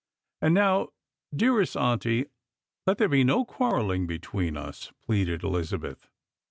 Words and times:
"And 0.41 0.55
now, 0.55 0.87
dearest 1.31 1.77
auntie, 1.77 2.25
let 2.87 2.97
there 2.97 3.07
be 3.07 3.23
no 3.23 3.45
quarrelling 3.45 4.07
between 4.07 4.57
us," 4.57 4.91
pleaded 5.05 5.43
Elizabeth. 5.43 6.07